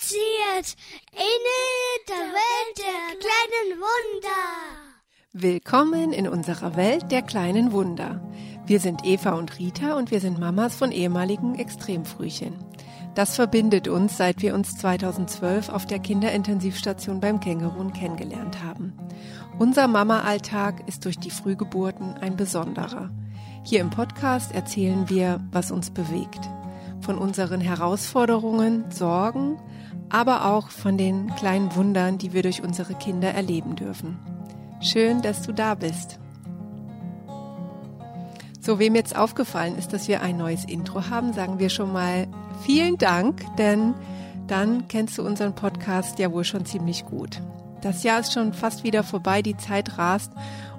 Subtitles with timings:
[0.00, 0.76] spaziert
[1.12, 4.30] in der Welt der kleinen Wunder.
[5.32, 8.20] Willkommen in unserer Welt der kleinen Wunder.
[8.66, 12.54] Wir sind Eva und Rita und wir sind Mamas von ehemaligen Extremfrühchen.
[13.14, 18.94] Das verbindet uns, seit wir uns 2012 auf der Kinderintensivstation beim Kängurun kennengelernt haben.
[19.58, 23.10] Unser Mama-Alltag ist durch die Frühgeburten ein besonderer.
[23.64, 26.40] Hier im Podcast erzählen wir, was uns bewegt.
[27.00, 29.58] Von unseren Herausforderungen, Sorgen,
[30.10, 34.18] aber auch von den kleinen Wundern, die wir durch unsere Kinder erleben dürfen.
[34.80, 36.18] Schön, dass du da bist.
[38.60, 42.26] So, wem jetzt aufgefallen ist, dass wir ein neues Intro haben, sagen wir schon mal
[42.64, 43.94] vielen Dank, denn
[44.46, 47.40] dann kennst du unseren Podcast ja wohl schon ziemlich gut.
[47.80, 50.32] Das Jahr ist schon fast wieder vorbei, die Zeit rast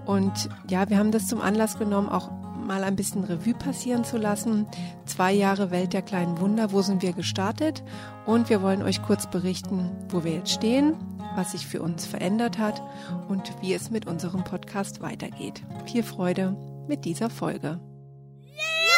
[0.06, 2.30] und ja, wir haben das zum Anlass genommen, auch
[2.72, 4.66] mal ein bisschen Revue passieren zu lassen.
[5.06, 7.84] Zwei Jahre Welt der kleinen Wunder, wo sind wir gestartet?
[8.26, 10.96] Und wir wollen euch kurz berichten, wo wir jetzt stehen,
[11.36, 12.82] was sich für uns verändert hat
[13.28, 15.62] und wie es mit unserem Podcast weitergeht.
[15.86, 16.56] Viel Freude
[16.88, 17.82] mit dieser Folge.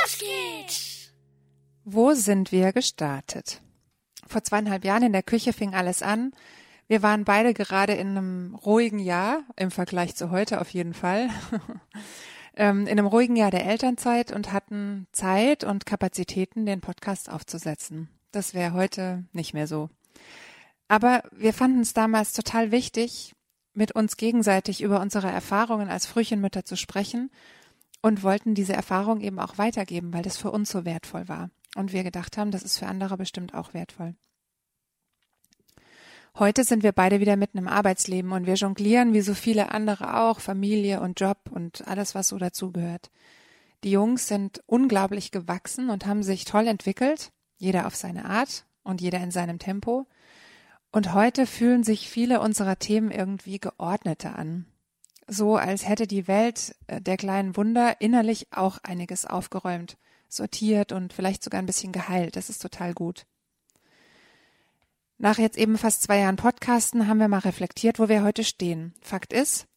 [0.03, 1.11] Los geht's!
[1.83, 3.59] Wo sind wir gestartet?
[4.27, 6.31] Vor zweieinhalb Jahren in der Küche fing alles an.
[6.87, 11.27] Wir waren beide gerade in einem ruhigen Jahr, im Vergleich zu heute auf jeden Fall.
[12.55, 18.09] ähm, in einem ruhigen Jahr der Elternzeit und hatten Zeit und Kapazitäten, den Podcast aufzusetzen.
[18.31, 19.89] Das wäre heute nicht mehr so.
[20.87, 23.33] Aber wir fanden es damals total wichtig,
[23.73, 27.31] mit uns gegenseitig über unsere Erfahrungen als Frühchenmütter zu sprechen
[28.01, 31.49] und wollten diese Erfahrung eben auch weitergeben, weil das für uns so wertvoll war.
[31.75, 34.15] Und wir gedacht haben, das ist für andere bestimmt auch wertvoll.
[36.39, 40.19] Heute sind wir beide wieder mitten im Arbeitsleben und wir jonglieren wie so viele andere
[40.19, 43.11] auch Familie und Job und alles, was so dazugehört.
[43.83, 48.99] Die Jungs sind unglaublich gewachsen und haben sich toll entwickelt, jeder auf seine Art und
[48.99, 50.07] jeder in seinem Tempo.
[50.91, 54.65] Und heute fühlen sich viele unserer Themen irgendwie geordneter an.
[55.27, 59.97] So als hätte die Welt äh, der kleinen Wunder innerlich auch einiges aufgeräumt,
[60.29, 62.35] sortiert und vielleicht sogar ein bisschen geheilt.
[62.35, 63.27] Das ist total gut.
[65.23, 68.93] Nach jetzt eben fast zwei Jahren Podcasten haben wir mal reflektiert, wo wir heute stehen.
[68.99, 69.67] Fakt ist,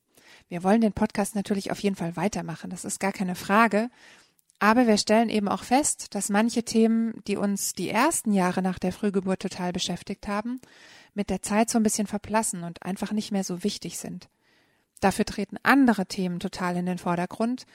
[0.49, 2.69] wir wollen den Podcast natürlich auf jeden Fall weitermachen.
[2.69, 3.89] Das ist gar keine Frage.
[4.59, 8.81] Aber wir stellen eben auch fest, dass manche Themen, die uns die ersten Jahre nach
[8.81, 10.61] der Frühgeburt total beschäftigt haben,
[11.15, 14.29] mit der Zeit so ein bisschen verblassen und einfach nicht mehr so wichtig sind.
[14.99, 17.67] Dafür treten andere Themen total in den Vordergrund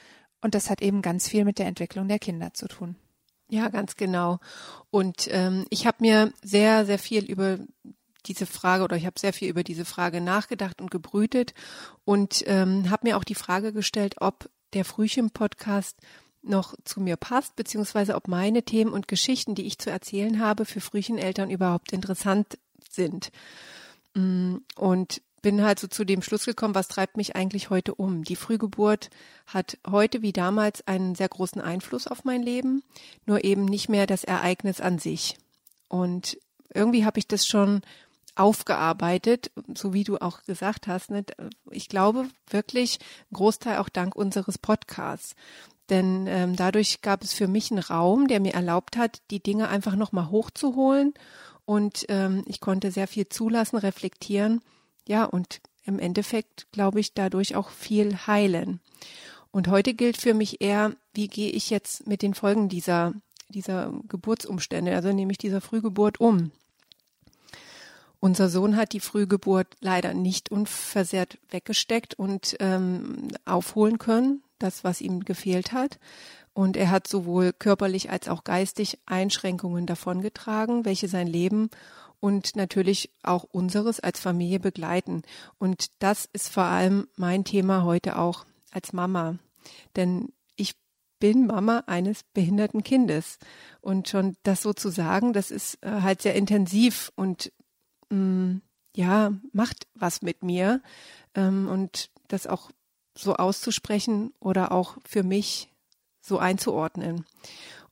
[0.42, 2.96] und das hat eben ganz viel mit der Entwicklung der Kinder zu tun.
[3.52, 4.38] Ja, ganz genau.
[4.90, 7.58] Und ähm, ich habe mir sehr, sehr viel über
[8.24, 11.52] diese Frage oder ich habe sehr viel über diese Frage nachgedacht und gebrütet
[12.06, 15.98] und ähm, habe mir auch die Frage gestellt, ob der Frühchen-Podcast
[16.40, 20.64] noch zu mir passt, beziehungsweise ob meine Themen und Geschichten, die ich zu erzählen habe,
[20.64, 22.56] für Frühcheneltern überhaupt interessant
[22.88, 23.32] sind.
[24.14, 28.22] Mm, und bin halt so zu dem Schluss gekommen, was treibt mich eigentlich heute um?
[28.22, 29.10] Die Frühgeburt
[29.46, 32.82] hat heute wie damals einen sehr großen Einfluss auf mein Leben,
[33.26, 35.36] nur eben nicht mehr das Ereignis an sich.
[35.88, 36.38] Und
[36.72, 37.82] irgendwie habe ich das schon
[38.34, 41.10] aufgearbeitet, so wie du auch gesagt hast.
[41.10, 41.24] Ne?
[41.70, 42.98] Ich glaube wirklich,
[43.30, 45.34] ein Großteil auch dank unseres Podcasts.
[45.90, 49.68] Denn ähm, dadurch gab es für mich einen Raum, der mir erlaubt hat, die Dinge
[49.68, 51.12] einfach nochmal hochzuholen.
[51.66, 54.62] Und ähm, ich konnte sehr viel zulassen, reflektieren
[55.06, 58.80] ja, und im Endeffekt, glaube ich, dadurch auch viel heilen.
[59.50, 63.12] Und heute gilt für mich eher, wie gehe ich jetzt mit den Folgen dieser,
[63.48, 66.52] dieser Geburtsumstände, also nämlich dieser Frühgeburt um.
[68.18, 75.00] Unser Sohn hat die Frühgeburt leider nicht unversehrt weggesteckt und ähm, aufholen können, das, was
[75.00, 75.98] ihm gefehlt hat.
[76.54, 81.68] Und er hat sowohl körperlich als auch geistig Einschränkungen davongetragen, welche sein Leben
[82.22, 85.22] und natürlich auch unseres als Familie begleiten.
[85.58, 89.38] Und das ist vor allem mein Thema heute auch als Mama.
[89.96, 90.76] Denn ich
[91.18, 93.40] bin Mama eines behinderten Kindes.
[93.80, 97.50] Und schon das so zu sagen, das ist äh, halt sehr intensiv und
[98.08, 98.62] mh, mm,
[98.94, 100.80] ja, macht was mit mir.
[101.34, 102.70] Ähm, und das auch
[103.16, 105.72] so auszusprechen oder auch für mich
[106.20, 107.26] so einzuordnen.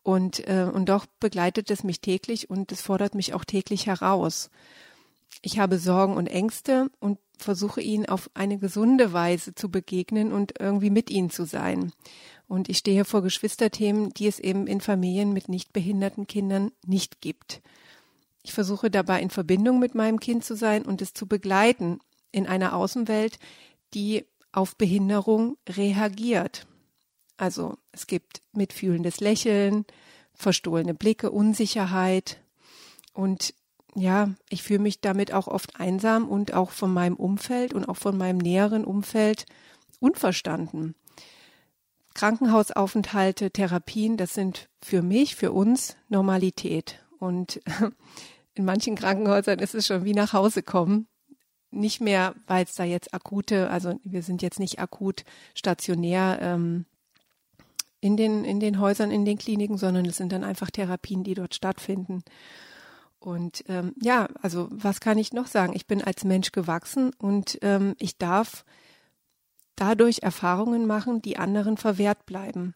[0.03, 4.51] Und, äh, und doch begleitet es mich täglich und es fordert mich auch täglich heraus.
[5.43, 10.61] Ich habe Sorgen und Ängste und versuche ihnen auf eine gesunde Weise zu begegnen und
[10.61, 11.93] irgendwie mit ihnen zu sein.
[12.49, 17.21] Und ich stehe vor Geschwisterthemen, die es eben in Familien mit nicht behinderten Kindern nicht
[17.21, 17.63] gibt.
[18.43, 22.01] Ich versuche dabei in Verbindung mit meinem Kind zu sein und es zu begleiten
[22.33, 23.39] in einer Außenwelt,
[23.95, 26.67] die auf Behinderung reagiert.
[27.41, 29.87] Also es gibt mitfühlendes Lächeln,
[30.35, 32.39] verstohlene Blicke, Unsicherheit
[33.15, 33.55] und
[33.95, 37.97] ja, ich fühle mich damit auch oft einsam und auch von meinem Umfeld und auch
[37.97, 39.47] von meinem näheren Umfeld
[40.01, 40.95] unverstanden.
[42.13, 47.03] Krankenhausaufenthalte, Therapien, das sind für mich, für uns Normalität.
[47.19, 47.63] Und
[48.55, 51.09] in manchen Krankenhäusern ist es schon wie nach Hause kommen.
[51.71, 56.85] Nicht mehr, weil es da jetzt akute, also wir sind jetzt nicht akut stationär ähm,
[58.01, 61.35] in den, in den Häusern, in den Kliniken, sondern es sind dann einfach Therapien, die
[61.35, 62.23] dort stattfinden.
[63.19, 65.75] Und ähm, ja, also was kann ich noch sagen?
[65.75, 68.65] Ich bin als Mensch gewachsen und ähm, ich darf
[69.77, 72.75] dadurch Erfahrungen machen, die anderen verwehrt bleiben.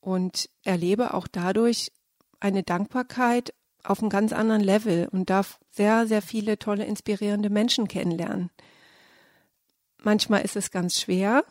[0.00, 1.92] Und erlebe auch dadurch
[2.40, 3.52] eine Dankbarkeit
[3.84, 8.50] auf einem ganz anderen Level und darf sehr, sehr viele tolle, inspirierende Menschen kennenlernen.
[10.02, 11.44] Manchmal ist es ganz schwer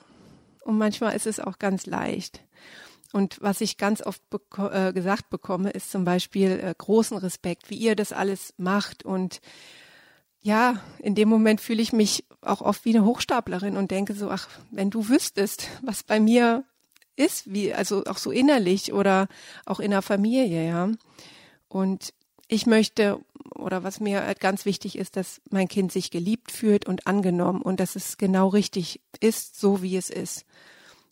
[0.62, 2.42] und manchmal ist es auch ganz leicht.
[3.14, 7.70] Und was ich ganz oft beko äh, gesagt bekomme, ist zum Beispiel äh, großen Respekt,
[7.70, 9.04] wie ihr das alles macht.
[9.04, 9.40] Und
[10.42, 14.30] ja, in dem Moment fühle ich mich auch oft wie eine Hochstaplerin und denke so,
[14.30, 16.64] ach, wenn du wüsstest, was bei mir
[17.16, 19.28] ist, wie, also auch so innerlich oder
[19.66, 20.90] auch in der Familie, ja.
[21.68, 22.14] Und
[22.48, 23.20] ich möchte,
[23.56, 27.62] oder was mir halt ganz wichtig ist, dass mein Kind sich geliebt fühlt und angenommen
[27.62, 30.46] und dass es genau richtig ist, so wie es ist.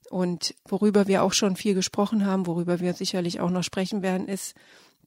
[0.09, 4.27] Und worüber wir auch schon viel gesprochen haben, worüber wir sicherlich auch noch sprechen werden,
[4.27, 4.55] ist,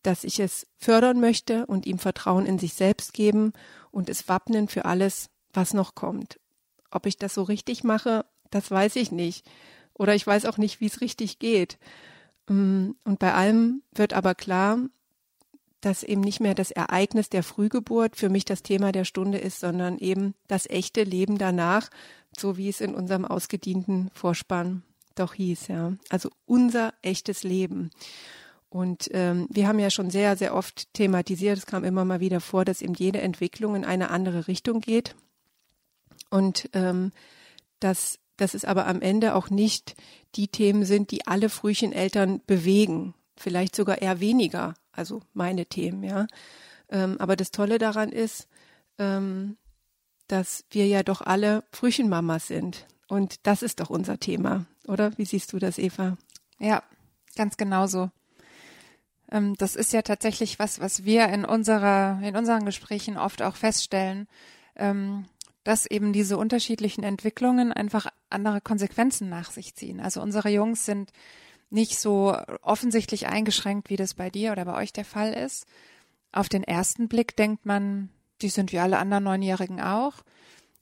[0.03, 3.53] dass ich es fördern möchte und ihm Vertrauen in sich selbst geben
[3.91, 6.39] und es wappnen für alles, was noch kommt.
[6.91, 9.47] Ob ich das so richtig mache, das weiß ich nicht.
[9.95, 11.79] Oder ich weiß auch nicht, wie es richtig geht.
[12.49, 14.79] Mm, und bei allem wird aber klar,
[15.81, 19.61] dass eben nicht mehr das Ereignis der Frühgeburt für mich das Thema der Stunde ist,
[19.61, 21.91] sondern eben das echte Leben danach,
[22.37, 24.83] so wie es in unserem ausgedienten Vorspann
[25.19, 25.95] doch hieß, ja.
[26.09, 27.91] Also unser echtes Leben.
[28.71, 32.41] Und ähm, wir haben ja schon sehr, sehr oft thematisiert, es kam immer mal wieder
[32.41, 35.15] vor, dass eben jede Entwicklung in eine andere Richtung geht.
[36.31, 37.13] Und ähm,
[37.81, 39.95] dass, dass es aber am Ende auch nicht
[40.35, 43.15] die Themen sind, die alle Frühcheneltern bewegen.
[43.37, 46.27] Vielleicht sogar eher weniger, also meine Themen, ja.
[46.91, 48.49] Ähm, aber das Tolle daran ist,
[48.99, 49.57] ähm,
[50.27, 52.87] dass wir ja doch alle Frühchenmamas sind.
[53.07, 55.17] Und das ist doch unser Thema, oder?
[55.19, 56.17] Wie siehst du das, Eva?
[56.59, 56.83] Ja,
[57.37, 58.11] ganz genauso.
[59.31, 63.57] Ähm, das ist ja tatsächlich was, was wir in unserer, in unseren Gesprächen oft auch
[63.57, 64.27] feststellen,
[64.77, 65.27] ähm,
[65.65, 70.01] dass eben diese unterschiedlichen Entwicklungen einfach andere Konsequenzen nach sich ziehen.
[70.01, 71.13] Also unsere Jungs sind
[71.71, 75.67] nicht so offensichtlich eingeschränkt, wie das bei dir oder bei euch der Fall ist.
[76.33, 78.09] Auf den ersten Blick denkt man,
[78.41, 80.15] die sind wie alle anderen Neunjährigen auch.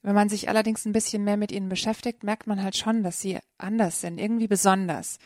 [0.06, 3.20] Wenn man sich allerdings ein bisschen mehr mit ihnen beschäftigt, merkt man halt schon, dass
[3.20, 5.19] sie anders sind, irgendwie besonders.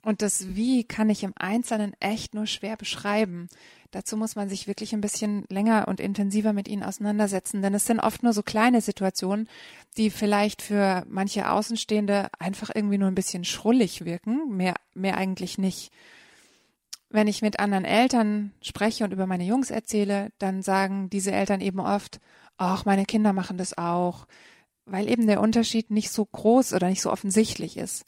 [0.00, 3.48] Und das Wie kann ich im Einzelnen echt nur schwer beschreiben.
[3.90, 7.84] Dazu muss man sich wirklich ein bisschen länger und intensiver mit ihnen auseinandersetzen, denn es
[7.84, 9.48] sind oft nur so kleine Situationen,
[9.96, 15.58] die vielleicht für manche Außenstehende einfach irgendwie nur ein bisschen schrullig wirken, mehr, mehr eigentlich
[15.58, 15.90] nicht.
[17.10, 21.60] Wenn ich mit anderen Eltern spreche und über meine Jungs erzähle, dann sagen diese Eltern
[21.60, 22.20] eben oft,
[22.56, 24.26] ach, meine Kinder machen das auch,
[24.84, 28.04] weil eben der Unterschied nicht so groß oder nicht so offensichtlich ist.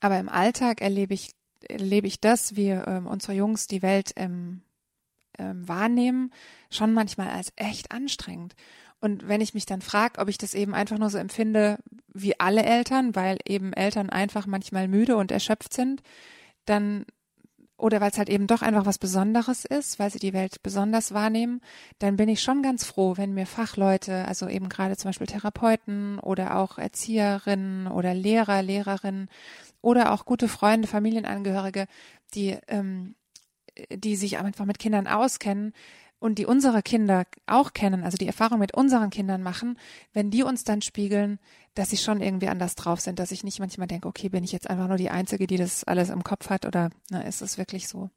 [0.00, 1.32] Aber im Alltag erlebe ich,
[1.68, 4.62] erlebe ich das, wie ähm, unsere Jungs die Welt ähm,
[5.38, 6.32] ähm, wahrnehmen,
[6.70, 8.54] schon manchmal als echt anstrengend.
[9.00, 11.78] Und wenn ich mich dann frage, ob ich das eben einfach nur so empfinde
[12.12, 16.02] wie alle Eltern, weil eben Eltern einfach manchmal müde und erschöpft sind,
[16.64, 17.04] dann
[17.78, 21.14] oder weil es halt eben doch einfach was Besonderes ist, weil sie die Welt besonders
[21.14, 21.60] wahrnehmen,
[22.00, 26.18] dann bin ich schon ganz froh, wenn mir Fachleute, also eben gerade zum Beispiel Therapeuten
[26.18, 29.30] oder auch Erzieherinnen oder Lehrer, Lehrerinnen
[29.80, 31.86] oder auch gute Freunde, Familienangehörige,
[32.34, 33.14] die, ähm,
[33.90, 35.72] die sich einfach mit Kindern auskennen,
[36.20, 39.78] und die unsere Kinder auch kennen, also die Erfahrung mit unseren Kindern machen,
[40.12, 41.38] wenn die uns dann spiegeln,
[41.78, 44.50] dass sie schon irgendwie anders drauf sind, dass ich nicht manchmal denke, okay, bin ich
[44.50, 47.56] jetzt einfach nur die Einzige, die das alles im Kopf hat oder na, ist es
[47.56, 48.10] wirklich so?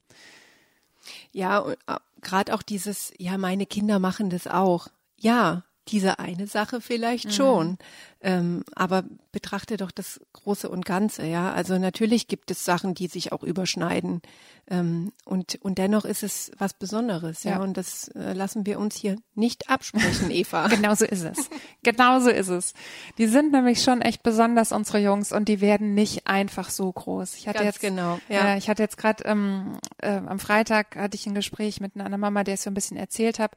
[1.32, 4.88] Ja, äh, gerade auch dieses, ja, meine Kinder machen das auch.
[5.18, 7.32] Ja, diese eine Sache vielleicht mhm.
[7.32, 7.78] schon.
[8.24, 11.52] Ähm, aber betrachte doch das Große und Ganze, ja.
[11.52, 14.22] Also natürlich gibt es Sachen, die sich auch überschneiden.
[14.70, 17.54] Ähm, und, und dennoch ist es was Besonderes, ja.
[17.54, 17.62] ja.
[17.62, 20.68] Und das äh, lassen wir uns hier nicht absprechen, Eva.
[20.68, 21.50] genau so ist es.
[21.84, 22.74] Genau so ist es.
[23.18, 27.36] Die sind nämlich schon echt besonders, unsere Jungs, und die werden nicht einfach so groß.
[27.36, 28.54] Ich hatte Ganz jetzt, genau, ja.
[28.54, 32.18] Äh, ich hatte jetzt gerade ähm, äh, am Freitag hatte ich ein Gespräch mit einer
[32.18, 33.56] Mama, der es so ein bisschen erzählt hat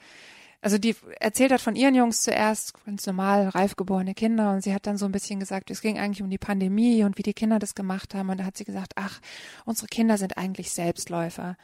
[0.65, 4.73] also die erzählt hat von ihren Jungs zuerst, ganz normal, reif geborene Kinder und sie
[4.73, 7.35] hat dann so ein bisschen gesagt, es ging eigentlich um die Pandemie und wie die
[7.35, 9.21] Kinder das gemacht haben und da hat sie gesagt, ach,
[9.67, 11.59] unsere Kinder sind eigentlich Selbstläufer.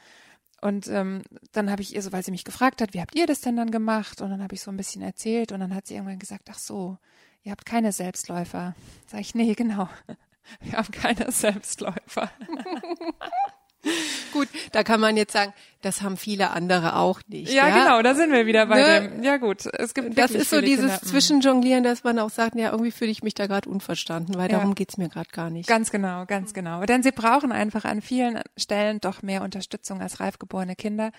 [0.61, 3.27] Und ähm, dann habe ich ihr so, weil sie mich gefragt hat, wie habt ihr
[3.27, 4.21] das denn dann gemacht?
[4.21, 6.59] Und dann habe ich so ein bisschen erzählt und dann hat sie irgendwann gesagt, ach
[6.59, 6.99] so,
[7.43, 8.75] ihr habt keine Selbstläufer.
[9.07, 9.89] Sag ich, nee, genau.
[10.61, 12.31] Wir haben keine Selbstläufer.
[14.33, 17.53] Gut, da kann man jetzt sagen, das haben viele andere auch nicht.
[17.53, 17.83] Ja, ja?
[17.83, 19.09] genau, da sind wir wieder bei Ne?
[19.09, 19.23] dem.
[19.23, 21.07] Ja gut, es gibt Das ist so dieses Kinder, mm.
[21.09, 24.59] Zwischenjonglieren, dass man auch sagt, ja, irgendwie fühle ich mich da gerade unverstanden, weil Ja.
[24.59, 25.69] darum geht's mir gerade gar nicht.
[25.69, 26.85] Ganz genau, ganz genau.
[26.85, 31.11] Denn sie brauchen einfach an vielen Stellen doch mehr Unterstützung als reifgeborene Kinder,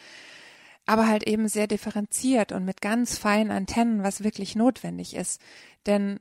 [0.85, 5.41] aber halt eben sehr differenziert und mit ganz feinen Antennen, was wirklich notwendig ist.
[5.87, 6.19] Denn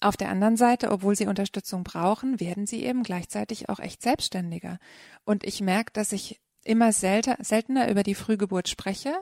[0.00, 4.78] auf der anderen Seite, obwohl sie Unterstützung brauchen, werden sie eben gleichzeitig auch echt selbstständiger.
[5.24, 9.14] Und ich merke, dass ich immer selter, seltener über die Frühgeburt spreche,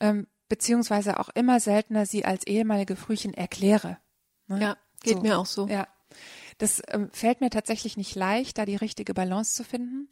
[0.00, 3.98] ähm, beziehungsweise auch immer seltener sie als ehemalige Frühchen erkläre.
[4.46, 4.60] Ne?
[4.60, 5.22] Ja, geht So.
[5.22, 5.66] mir auch so.
[5.68, 5.88] Ja,
[6.58, 10.08] das ähm, fällt mir tatsächlich nicht leicht, da die richtige Balance zu finden.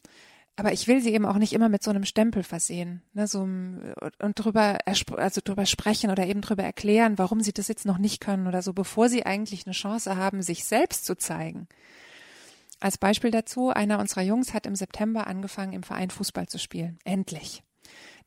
[0.56, 3.42] Aber ich will sie eben auch nicht immer mit so einem Stempel versehen, ne, so
[3.42, 7.98] einem- und drüber, also drüber sprechen oder eben drüber erklären, warum sie das jetzt noch
[7.98, 11.66] nicht können oder so, bevor sie eigentlich eine Chance haben, sich selbst zu zeigen.
[12.78, 16.98] Als Beispiel dazu, einer unserer Jungs hat im September angefangen, im Verein Fußball zu spielen.
[17.04, 17.62] Endlich.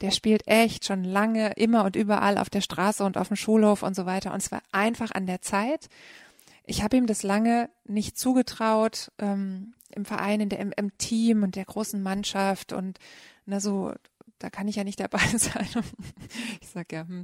[0.02, 3.84] Der spielt echt schon lange, immer und überall auf der Straße und auf dem Schulhof
[3.84, 4.34] und so weiter.
[4.34, 5.88] Und es war einfach an der Zeit.
[6.66, 11.44] Ich habe ihm das lange nicht zugetraut, ähm, im Verein, in der, im, im Team
[11.44, 13.00] und der großen Mannschaft und
[13.46, 13.94] na so,
[14.40, 15.68] da kann ich ja nicht dabei sein.
[16.62, 17.24] ich sag ja, hm.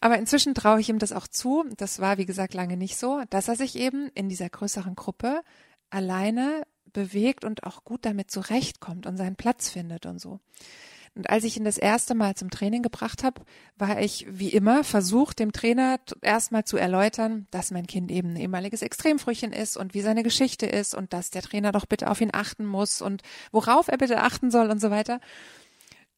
[0.00, 1.64] aber inzwischen traue ich ihm das auch zu.
[1.76, 5.42] Das war, wie gesagt, lange nicht so, dass er sich eben in dieser größeren Gruppe
[5.90, 10.40] alleine bewegt und auch gut damit zurechtkommt und seinen Platz findet und so.
[11.16, 13.42] Und als ich ihn das erste Mal zum Training gebracht habe,
[13.76, 18.36] war ich wie immer versucht, dem Trainer erstmal zu erläutern, dass mein Kind eben ein
[18.36, 22.20] ehemaliges Extremfrühchen ist und wie seine Geschichte ist und dass der Trainer doch bitte auf
[22.20, 25.20] ihn achten muss und worauf er bitte achten soll und so weiter.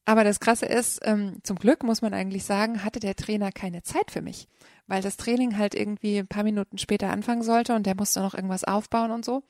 [0.07, 3.83] Aber das Krasse ist, ähm, zum Glück muss man eigentlich sagen, hatte der Trainer keine
[3.83, 4.49] Zeit für mich,
[4.87, 8.35] weil das Training halt irgendwie ein paar Minuten später anfangen sollte und der musste noch
[8.35, 9.43] irgendwas aufbauen und so,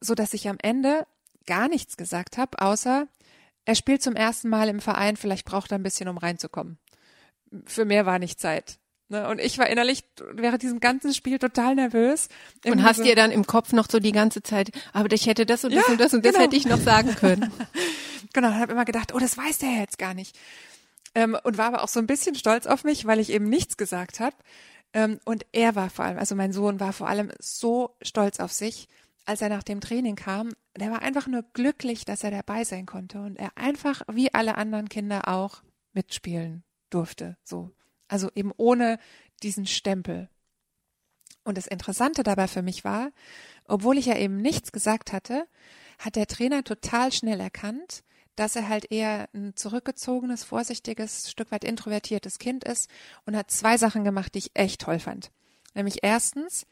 [0.00, 1.06] so dass ich am Ende
[1.46, 3.06] gar nichts gesagt habe, außer
[3.68, 6.78] er spielt zum ersten Mal im Verein, vielleicht braucht er ein bisschen, um reinzukommen.
[7.66, 8.78] Für mehr war nicht Zeit.
[9.10, 9.28] Ne?
[9.28, 12.28] Und ich war innerlich während diesem ganzen Spiel total nervös.
[12.28, 15.26] Und Irgendwie hast so- dir dann im Kopf noch so die ganze Zeit, aber ich
[15.26, 16.44] hätte das und das Ja, und das und das genau.
[16.44, 17.52] hätte ich noch sagen können.
[18.34, 20.36] Genau, und habe immer gedacht, oh, das weiß der jetzt gar nicht.
[21.14, 23.76] Ähm, und war aber auch so ein bisschen stolz auf mich, weil ich eben nichts
[23.78, 24.36] gesagt habe.
[24.92, 28.52] Ähm, und er war vor allem, also mein Sohn war vor allem so stolz auf
[28.52, 28.86] sich,
[29.28, 30.54] als er nach dem Training kam.
[30.76, 34.56] Der war einfach nur glücklich, dass er dabei sein konnte und er einfach wie alle
[34.56, 37.36] anderen Kinder auch mitspielen durfte.
[37.44, 37.70] So,
[38.08, 38.98] also eben ohne
[39.42, 40.30] diesen Stempel.
[41.44, 43.10] Und das Interessante dabei für mich war,
[43.66, 45.46] obwohl ich ja eben nichts gesagt hatte,
[45.98, 48.04] hat der Trainer total schnell erkannt,
[48.34, 52.88] dass er halt eher ein zurückgezogenes, vorsichtiges, Stück weit introvertiertes Kind ist
[53.26, 55.32] und hat zwei Sachen gemacht, die ich echt toll fand.
[55.74, 56.66] Nämlich erstens,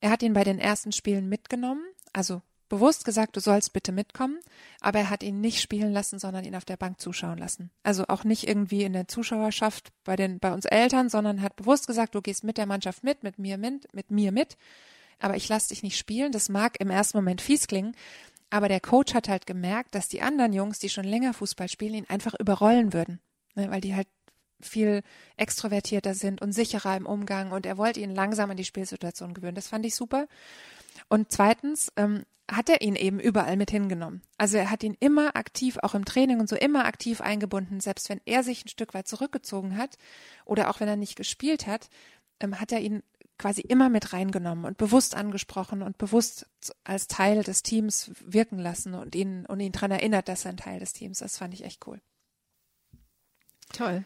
[0.00, 4.38] er hat ihn bei den ersten Spielen mitgenommen, also bewusst gesagt, du sollst bitte mitkommen,
[4.80, 7.70] aber er hat ihn nicht spielen lassen, sondern ihn auf der Bank zuschauen lassen.
[7.82, 11.86] Also auch nicht irgendwie in der Zuschauerschaft bei den bei uns Eltern, sondern hat bewusst
[11.86, 14.56] gesagt, du gehst mit der Mannschaft mit, mit mir mit, mit mir mit,
[15.18, 16.32] aber ich lasse dich nicht spielen.
[16.32, 17.96] Das mag im ersten Moment fies klingen,
[18.50, 21.94] aber der Coach hat halt gemerkt, dass die anderen Jungs, die schon länger Fußball spielen,
[21.94, 23.20] ihn einfach überrollen würden,
[23.54, 24.08] ne, weil die halt
[24.60, 25.02] viel
[25.36, 29.54] extrovertierter sind und sicherer im Umgang und er wollte ihn langsam an die Spielsituation gewöhnen.
[29.54, 30.26] Das fand ich super.
[31.08, 34.22] Und zweitens ähm, hat er ihn eben überall mit hingenommen.
[34.38, 38.08] Also er hat ihn immer aktiv, auch im Training und so immer aktiv eingebunden, selbst
[38.08, 39.98] wenn er sich ein Stück weit zurückgezogen hat
[40.44, 41.90] oder auch wenn er nicht gespielt hat,
[42.40, 43.02] ähm, hat er ihn
[43.38, 46.46] quasi immer mit reingenommen und bewusst angesprochen und bewusst
[46.84, 50.56] als Teil des Teams wirken lassen und ihn und ihn dran erinnert, dass er ein
[50.56, 51.34] Teil des Teams ist.
[51.34, 52.00] Das fand ich echt cool.
[53.72, 54.04] Toll.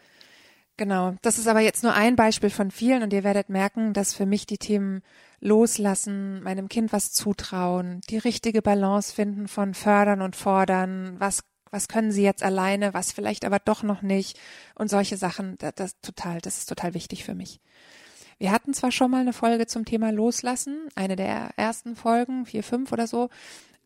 [0.77, 1.15] Genau.
[1.21, 4.25] Das ist aber jetzt nur ein Beispiel von vielen und ihr werdet merken, dass für
[4.25, 5.01] mich die Themen
[5.43, 11.87] loslassen, meinem Kind was zutrauen, die richtige Balance finden von fördern und fordern, was was
[11.87, 14.39] können sie jetzt alleine, was vielleicht aber doch noch nicht
[14.75, 17.59] und solche Sachen, das, das total, das ist total wichtig für mich.
[18.37, 22.63] Wir hatten zwar schon mal eine Folge zum Thema Loslassen, eine der ersten Folgen, vier,
[22.63, 23.29] fünf oder so,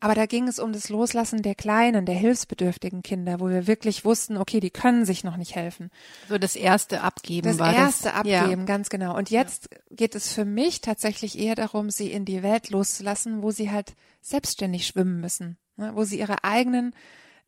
[0.00, 4.04] aber da ging es um das Loslassen der kleinen, der hilfsbedürftigen Kinder, wo wir wirklich
[4.04, 5.90] wussten, okay, die können sich noch nicht helfen.
[6.28, 8.14] So das erste Abgeben Das war erste das.
[8.14, 9.16] Abgeben, ganz genau.
[9.16, 13.50] Und jetzt geht es für mich tatsächlich eher darum, sie in die Welt loszulassen, wo
[13.50, 16.94] sie halt selbstständig schwimmen müssen, ne, wo sie ihre eigenen,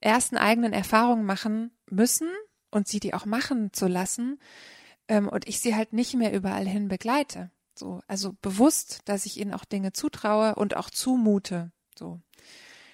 [0.01, 2.29] ersten eigenen Erfahrungen machen müssen
[2.73, 4.41] und sie die auch machen zu lassen.
[5.07, 7.53] Ähm, und ich sie halt nicht mehr überall hin begleite.
[7.77, 11.71] So, also bewusst, dass ich ihnen auch Dinge zutraue und auch zumute.
[11.99, 12.21] So.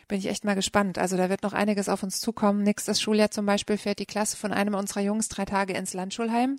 [0.09, 0.99] bin ich echt mal gespannt.
[0.99, 2.62] Also da wird noch einiges auf uns zukommen.
[2.62, 6.59] Nächstes Schuljahr zum Beispiel fährt die Klasse von einem unserer Jungs drei Tage ins Landschulheim.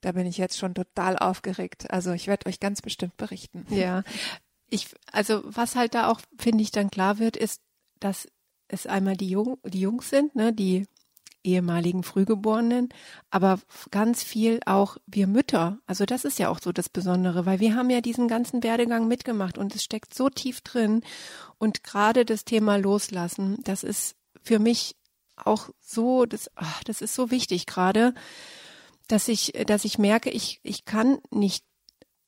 [0.00, 1.90] Da bin ich jetzt schon total aufgeregt.
[1.90, 3.66] Also ich werde euch ganz bestimmt berichten.
[3.70, 4.04] Ja,
[4.70, 7.60] ich, also was halt da auch, finde ich, dann klar wird, ist,
[8.00, 8.28] dass
[8.68, 10.86] es einmal die, Jung, die Jungs sind, ne, die
[11.44, 12.88] ehemaligen Frühgeborenen,
[13.30, 15.78] aber ganz viel auch wir Mütter.
[15.86, 19.08] Also das ist ja auch so das Besondere, weil wir haben ja diesen ganzen Werdegang
[19.08, 21.02] mitgemacht und es steckt so tief drin.
[21.58, 24.96] Und gerade das Thema Loslassen, das ist für mich
[25.36, 28.14] auch so, das, ach, das ist so wichtig gerade,
[29.06, 31.64] dass ich, dass ich merke, ich, ich kann nicht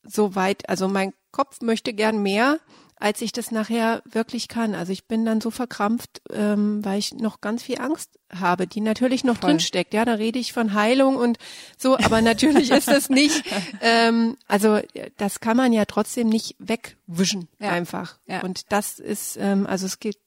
[0.02, 2.59] so weit, also mein Kopf möchte gern mehr,
[3.00, 4.75] als ich das nachher wirklich kann.
[4.75, 8.83] Also ich bin dann so verkrampft, ähm, weil ich noch ganz viel Angst habe, die
[8.83, 9.50] natürlich noch Voll.
[9.50, 9.95] drin steckt.
[9.95, 11.38] Ja, da rede ich von Heilung und
[11.78, 13.42] so, aber natürlich ist das nicht.
[13.83, 14.80] Ähm, also
[15.16, 17.71] das kann man ja trotzdem nicht wegwischen ja.
[17.71, 18.19] einfach.
[18.26, 18.42] Ja.
[18.42, 20.19] Und das ist, ähm, also es geht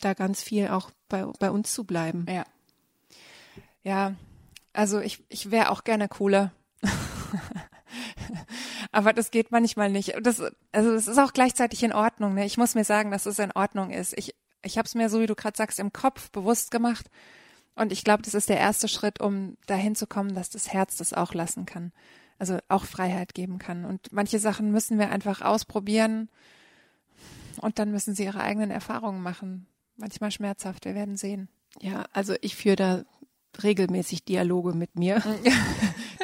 [0.00, 2.26] da ganz viel auch bei bei uns zu bleiben.
[2.28, 2.44] Ja.
[3.82, 4.14] Ja,
[4.72, 6.52] also ich ich wäre auch gerne cooler.
[8.92, 10.14] Aber das geht manchmal nicht.
[10.22, 10.42] Das,
[10.72, 12.34] also es ist auch gleichzeitig in Ordnung.
[12.34, 12.44] Ne?
[12.44, 14.16] Ich muss mir sagen, dass es in Ordnung ist.
[14.18, 17.06] Ich, ich habe es mir, so wie du gerade sagst, im Kopf bewusst gemacht.
[17.76, 20.96] Und ich glaube, das ist der erste Schritt, um dahin zu kommen, dass das Herz
[20.96, 21.92] das auch lassen kann.
[22.38, 23.84] Also auch Freiheit geben kann.
[23.84, 26.28] Und manche Sachen müssen wir einfach ausprobieren.
[27.60, 29.66] Und dann müssen sie ihre eigenen Erfahrungen machen.
[29.96, 30.84] Manchmal schmerzhaft.
[30.84, 31.48] Wir werden sehen.
[31.80, 33.04] Ja, also ich führe da
[33.62, 35.22] regelmäßig Dialoge mit mir.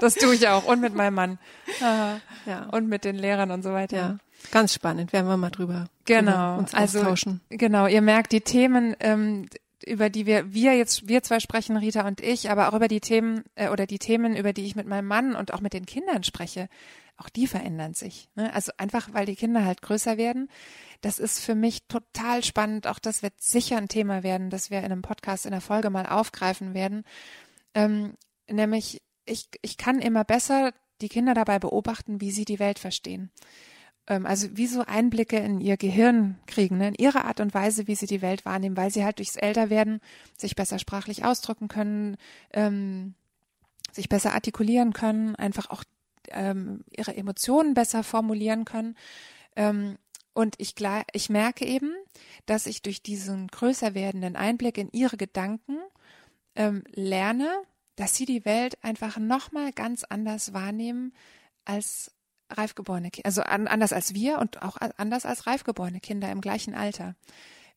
[0.01, 1.39] Das tue ich auch und mit meinem Mann.
[1.81, 2.65] Ja.
[2.71, 3.97] Und mit den Lehrern und so weiter.
[3.97, 4.19] Ja.
[4.51, 6.59] Ganz spannend, werden wir mal drüber, genau.
[6.59, 7.41] uns also, austauschen.
[7.49, 9.49] Genau, ihr merkt die Themen, ähm,
[9.85, 13.01] über die wir, wir jetzt, wir zwei sprechen, Rita und ich, aber auch über die
[13.01, 15.87] Themen äh, oder die Themen, über die ich mit meinem Mann und auch mit den
[15.87, 16.69] Kindern spreche,
[17.17, 18.29] auch die verändern sich.
[18.35, 18.53] Ne?
[18.53, 20.49] Also einfach, weil die Kinder halt größer werden.
[21.01, 22.87] Das ist für mich total spannend.
[22.87, 25.91] Auch das wird sicher ein Thema werden, das wir in einem Podcast in der Folge
[25.91, 27.05] mal aufgreifen werden.
[27.75, 28.15] Ähm,
[28.49, 33.31] nämlich ich, ich kann immer besser die Kinder dabei beobachten, wie sie die Welt verstehen.
[34.07, 36.89] Ähm, also wie so Einblicke in ihr Gehirn kriegen, ne?
[36.89, 40.01] in ihre Art und Weise, wie sie die Welt wahrnehmen, weil sie halt durchs Älterwerden
[40.37, 42.17] sich besser sprachlich ausdrücken können,
[42.53, 43.15] ähm,
[43.93, 45.85] sich besser artikulieren können, einfach auch
[46.29, 48.97] ähm, ihre Emotionen besser formulieren können.
[50.35, 50.75] Und ich,
[51.13, 51.95] ich merke eben,
[52.45, 55.79] dass ich durch diesen größer werdenden Einblick in ihre Gedanken
[56.93, 57.49] lerne,
[57.97, 61.13] dass sie die Welt einfach nochmal ganz anders wahrnehmen
[61.65, 62.13] als
[62.51, 66.75] reifgeborene Kinder, also an, anders als wir und auch anders als reifgeborene Kinder im gleichen
[66.75, 67.17] Alter.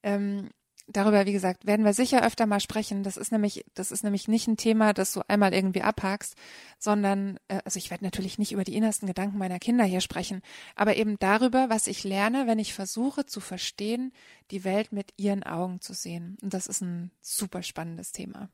[0.04, 0.50] Ähm,
[0.88, 3.04] darüber, wie gesagt, werden wir sicher öfter mal sprechen.
[3.04, 6.36] Das ist nämlich, das ist nämlich nicht ein Thema, das du einmal irgendwie abhakst,
[6.78, 10.42] sondern, äh, also ich werde natürlich nicht über die innersten Gedanken meiner Kinder hier sprechen,
[10.76, 14.12] aber eben darüber, was ich lerne, wenn ich versuche zu verstehen,
[14.52, 16.38] die Welt mit ihren Augen zu sehen.
[16.42, 18.50] Und das ist ein super spannendes Thema.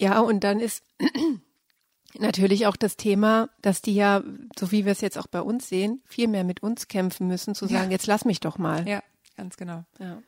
[0.00, 0.82] Ja, und dann ist
[2.18, 4.22] natürlich auch das Thema, dass die ja,
[4.58, 7.54] so wie wir es jetzt auch bei uns sehen, viel mehr mit uns kämpfen müssen,
[7.54, 7.90] zu sagen, ja.
[7.90, 8.88] jetzt lass mich doch mal.
[8.88, 9.02] Ja,
[9.36, 9.84] ganz genau.
[9.98, 10.22] Ja.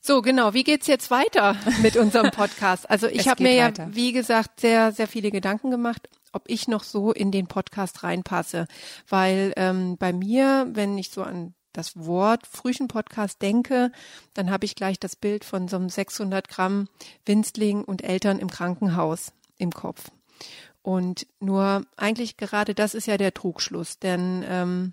[0.00, 0.52] So, genau.
[0.52, 2.88] Wie geht's jetzt weiter mit unserem Podcast?
[2.90, 3.84] Also ich habe mir weiter.
[3.84, 8.02] ja, wie gesagt, sehr, sehr viele Gedanken gemacht, ob ich noch so in den Podcast
[8.02, 8.66] reinpasse.
[9.08, 13.92] Weil ähm, bei mir, wenn ich so an das Wort Frühchen-Podcast denke,
[14.32, 16.88] dann habe ich gleich das Bild von so einem 600 Gramm
[17.26, 20.10] Winzling und Eltern im Krankenhaus im Kopf.
[20.82, 24.92] Und nur eigentlich gerade das ist ja der Trugschluss, denn ähm,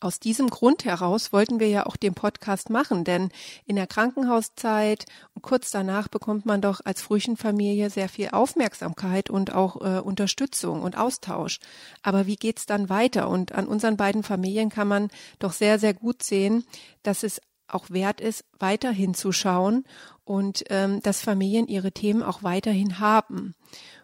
[0.00, 3.30] aus diesem Grund heraus wollten wir ja auch den Podcast machen, denn
[3.66, 9.52] in der Krankenhauszeit und kurz danach bekommt man doch als Frühchenfamilie sehr viel Aufmerksamkeit und
[9.52, 11.58] auch äh, Unterstützung und Austausch.
[12.02, 13.28] Aber wie geht's dann weiter?
[13.28, 16.64] Und an unseren beiden Familien kann man doch sehr, sehr gut sehen,
[17.02, 19.84] dass es auch wert ist, weiterhin zu schauen
[20.24, 23.54] und ähm, dass Familien ihre Themen auch weiterhin haben.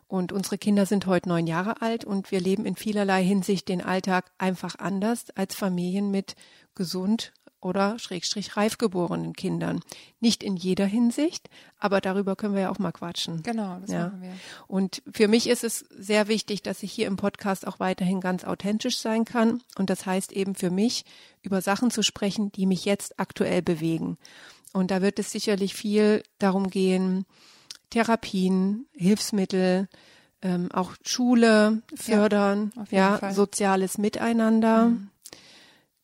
[0.07, 3.83] Und unsere Kinder sind heute neun Jahre alt und wir leben in vielerlei Hinsicht den
[3.83, 6.37] Alltag einfach anders als Familien mit
[6.75, 7.33] gesund
[7.65, 9.81] oder schrägstrich reif geborenen Kindern.
[10.21, 13.43] Nicht in jeder Hinsicht, aber darüber können wir ja auch mal quatschen.
[13.43, 14.09] Genau, das ja.
[14.09, 14.33] machen wir.
[14.67, 18.45] Und für mich ist es sehr wichtig, dass ich hier im Podcast auch weiterhin ganz
[18.45, 19.63] authentisch sein kann.
[19.79, 21.07] Und das heißt eben für mich,
[21.41, 24.19] über Sachen zu sprechen, die mich jetzt aktuell bewegen.
[24.75, 27.25] Und da wird es sicherlich viel darum gehen,
[27.91, 29.89] Therapien, Hilfsmittel,
[30.43, 35.09] ähm, auch Schule fördern, ja, ja soziales Miteinander, mhm.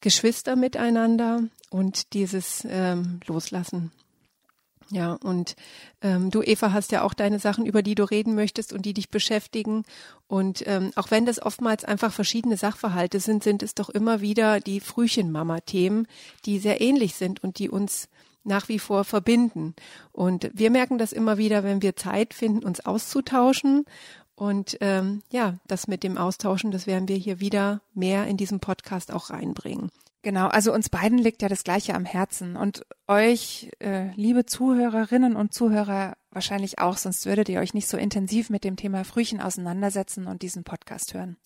[0.01, 3.93] Geschwister miteinander und dieses ähm, Loslassen.
[4.93, 5.55] Ja, und
[6.03, 8.93] ähm, du, Eva, hast ja auch deine Sachen, über die du reden möchtest und die
[8.93, 9.85] dich beschäftigen.
[10.27, 14.59] Und ähm, auch wenn das oftmals einfach verschiedene Sachverhalte sind, sind es doch immer wieder
[14.59, 16.09] die Frühchenmama-Themen,
[16.45, 18.09] die sehr ähnlich sind und die uns
[18.45, 19.75] nach wie vor verbinden.
[20.13, 23.85] Und wir merken das immer wieder, wenn wir Zeit finden, uns auszutauschen.
[24.35, 28.61] Und ähm, ja, das mit dem Austauschen, das werden wir hier wieder mehr in diesem
[28.61, 29.91] Podcast auch reinbringen.
[30.23, 35.35] Genau, also uns beiden liegt ja das Gleiche am Herzen und euch, äh, liebe Zuhörerinnen
[35.35, 39.41] und Zuhörer, wahrscheinlich auch, sonst würdet ihr euch nicht so intensiv mit dem Thema Frühchen
[39.41, 41.39] auseinandersetzen und diesen Podcast hören.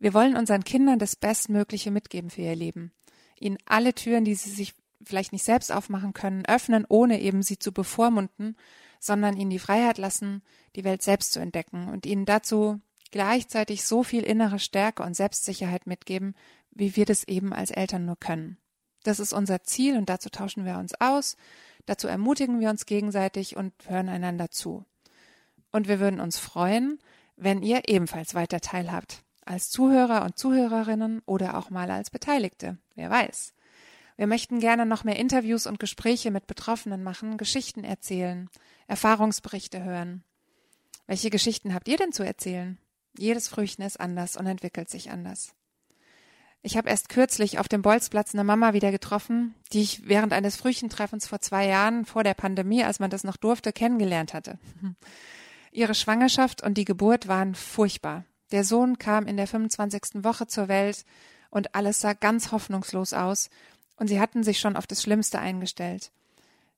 [0.00, 2.90] Wir wollen unseren Kindern das Bestmögliche mitgeben für ihr Leben.
[3.38, 7.58] Ihnen alle Türen, die sie sich vielleicht nicht selbst aufmachen können, öffnen, ohne eben sie
[7.58, 8.56] zu bevormunden,
[8.98, 10.42] sondern ihnen die Freiheit lassen,
[10.76, 15.86] die Welt selbst zu entdecken und ihnen dazu gleichzeitig so viel innere Stärke und Selbstsicherheit
[15.86, 16.34] mitgeben,
[16.70, 18.58] wie wir das eben als Eltern nur können.
[19.02, 21.36] Das ist unser Ziel und dazu tauschen wir uns aus,
[21.86, 24.84] dazu ermutigen wir uns gegenseitig und hören einander zu.
[25.72, 26.98] Und wir würden uns freuen,
[27.36, 33.10] wenn ihr ebenfalls weiter teilhabt, als Zuhörer und Zuhörerinnen oder auch mal als Beteiligte, wer
[33.10, 33.54] weiß.
[34.20, 38.50] Wir möchten gerne noch mehr Interviews und Gespräche mit Betroffenen machen, Geschichten erzählen,
[38.86, 40.24] Erfahrungsberichte hören.
[41.06, 42.76] Welche Geschichten habt ihr denn zu erzählen?
[43.16, 45.54] Jedes Frühchen ist anders und entwickelt sich anders.
[46.60, 50.56] Ich habe erst kürzlich auf dem Bolzplatz eine Mama wieder getroffen, die ich während eines
[50.56, 54.58] Frühchentreffens vor zwei Jahren, vor der Pandemie, als man das noch durfte, kennengelernt hatte.
[55.72, 58.26] Ihre Schwangerschaft und die Geburt waren furchtbar.
[58.52, 60.22] Der Sohn kam in der 25.
[60.24, 61.06] Woche zur Welt
[61.48, 63.48] und alles sah ganz hoffnungslos aus
[64.00, 66.10] und sie hatten sich schon auf das Schlimmste eingestellt.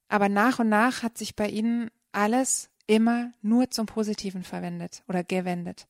[0.09, 5.23] Aber nach und nach hat sich bei ihnen alles immer nur zum Positiven verwendet oder
[5.23, 5.87] gewendet.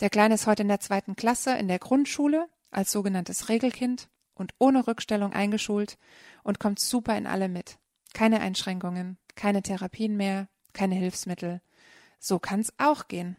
[0.00, 4.52] Der Kleine ist heute in der zweiten Klasse in der Grundschule als sogenanntes Regelkind und
[4.58, 5.96] ohne Rückstellung eingeschult
[6.42, 7.78] und kommt super in alle mit.
[8.12, 11.60] Keine Einschränkungen, keine Therapien mehr, keine Hilfsmittel.
[12.18, 13.36] So kann's auch gehen.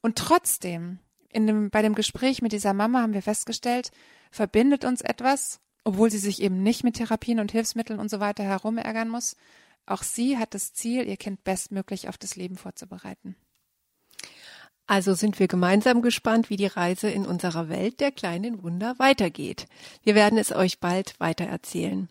[0.00, 3.92] Und trotzdem, in dem, bei dem Gespräch mit dieser Mama haben wir festgestellt,
[4.32, 8.44] verbindet uns etwas, obwohl sie sich eben nicht mit Therapien und Hilfsmitteln und so weiter
[8.44, 9.36] herumärgern muss.
[9.86, 13.36] Auch sie hat das Ziel, ihr Kind bestmöglich auf das Leben vorzubereiten.
[14.86, 19.66] Also sind wir gemeinsam gespannt, wie die Reise in unserer Welt der kleinen Wunder weitergeht.
[20.02, 22.08] Wir werden es euch bald weiter erzählen.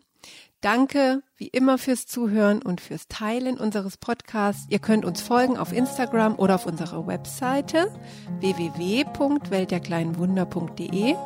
[0.60, 4.66] Danke wie immer fürs Zuhören und fürs Teilen unseres Podcasts.
[4.68, 7.92] Ihr könnt uns folgen auf Instagram oder auf unserer Webseite
[8.40, 11.16] www.weltderkleinenwunder.de.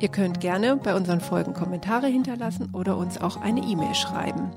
[0.00, 4.50] Ihr könnt gerne bei unseren Folgen Kommentare hinterlassen oder uns auch eine E-Mail schreiben.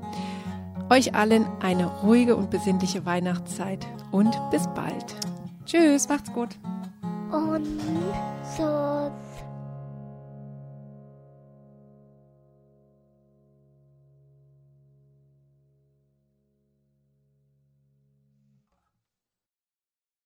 [0.90, 5.16] Euch allen eine ruhige und besinnliche Weihnachtszeit und bis bald.
[5.64, 6.50] Tschüss, macht's gut.
[7.30, 7.66] Und
[8.56, 9.10] so